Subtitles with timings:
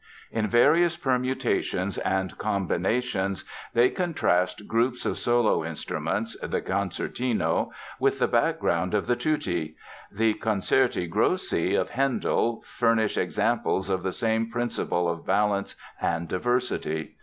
[0.31, 3.43] In various permutations and combinations
[3.75, 9.75] they contrast groups of solo instruments (the "concertino") with the background of the "tutti."
[10.11, 17.17] The "concerti grossi" of Handel furnish examples of the same principle of balance and diversity.